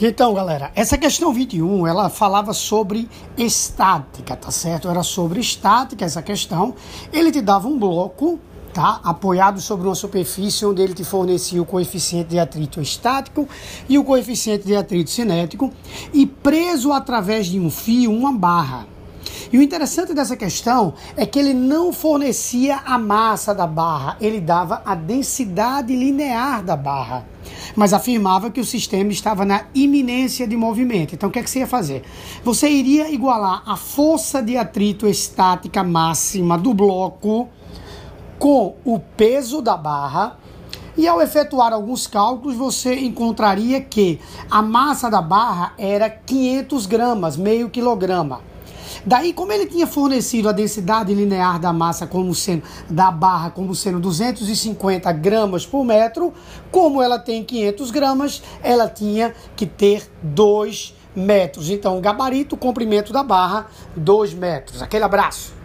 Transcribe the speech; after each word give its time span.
Então, 0.00 0.32
galera, 0.32 0.70
essa 0.76 0.96
questão 0.96 1.32
21, 1.32 1.84
ela 1.84 2.08
falava 2.08 2.52
sobre 2.52 3.08
estática, 3.36 4.36
tá 4.36 4.48
certo? 4.48 4.88
Era 4.88 5.02
sobre 5.02 5.40
estática 5.40 6.04
essa 6.04 6.22
questão. 6.22 6.72
Ele 7.12 7.32
te 7.32 7.40
dava 7.40 7.66
um 7.66 7.76
bloco, 7.76 8.38
tá? 8.72 9.00
Apoiado 9.02 9.60
sobre 9.60 9.88
uma 9.88 9.96
superfície 9.96 10.64
onde 10.64 10.80
ele 10.82 10.94
te 10.94 11.02
fornecia 11.02 11.60
o 11.60 11.66
coeficiente 11.66 12.30
de 12.30 12.38
atrito 12.38 12.80
estático 12.80 13.48
e 13.88 13.98
o 13.98 14.04
coeficiente 14.04 14.64
de 14.64 14.76
atrito 14.76 15.10
cinético 15.10 15.72
e 16.14 16.24
preso 16.24 16.92
através 16.92 17.48
de 17.48 17.58
um 17.58 17.68
fio, 17.68 18.12
uma 18.12 18.32
barra. 18.32 18.86
E 19.52 19.58
o 19.58 19.62
interessante 19.62 20.14
dessa 20.14 20.36
questão 20.36 20.94
é 21.16 21.26
que 21.26 21.40
ele 21.40 21.54
não 21.54 21.92
fornecia 21.92 22.76
a 22.86 22.96
massa 22.98 23.52
da 23.52 23.66
barra, 23.66 24.16
ele 24.20 24.40
dava 24.40 24.80
a 24.84 24.94
densidade 24.94 25.96
linear 25.96 26.62
da 26.62 26.76
barra. 26.76 27.26
Mas 27.78 27.92
afirmava 27.92 28.50
que 28.50 28.58
o 28.58 28.64
sistema 28.64 29.12
estava 29.12 29.44
na 29.44 29.66
iminência 29.72 30.48
de 30.48 30.56
movimento. 30.56 31.14
Então 31.14 31.28
o 31.28 31.32
que, 31.32 31.38
é 31.38 31.42
que 31.44 31.48
você 31.48 31.60
ia 31.60 31.66
fazer? 31.66 32.02
Você 32.42 32.68
iria 32.68 33.08
igualar 33.08 33.62
a 33.64 33.76
força 33.76 34.42
de 34.42 34.56
atrito 34.56 35.06
estática 35.06 35.84
máxima 35.84 36.58
do 36.58 36.74
bloco 36.74 37.48
com 38.36 38.74
o 38.84 38.98
peso 38.98 39.62
da 39.62 39.76
barra. 39.76 40.40
E 40.96 41.06
ao 41.06 41.22
efetuar 41.22 41.72
alguns 41.72 42.08
cálculos, 42.08 42.56
você 42.56 42.96
encontraria 42.96 43.80
que 43.80 44.18
a 44.50 44.60
massa 44.60 45.08
da 45.08 45.22
barra 45.22 45.72
era 45.78 46.10
500 46.10 46.84
gramas, 46.84 47.36
meio 47.36 47.70
quilograma. 47.70 48.40
Daí, 49.04 49.32
como 49.32 49.52
ele 49.52 49.66
tinha 49.66 49.86
fornecido 49.86 50.48
a 50.48 50.52
densidade 50.52 51.14
linear 51.14 51.58
da 51.58 51.72
massa 51.72 52.06
como 52.06 52.34
sendo 52.34 52.62
da 52.88 53.10
barra 53.10 53.50
como 53.50 53.74
sendo 53.74 54.00
250 54.00 55.10
gramas 55.12 55.66
por 55.66 55.84
metro, 55.84 56.32
como 56.70 57.02
ela 57.02 57.18
tem 57.18 57.44
500 57.44 57.90
gramas, 57.90 58.42
ela 58.62 58.88
tinha 58.88 59.34
que 59.56 59.66
ter 59.66 60.08
2 60.22 60.94
metros. 61.14 61.70
Então, 61.70 62.00
gabarito, 62.00 62.56
comprimento 62.56 63.12
da 63.12 63.22
barra, 63.22 63.66
2 63.96 64.34
metros. 64.34 64.82
Aquele 64.82 65.04
abraço. 65.04 65.57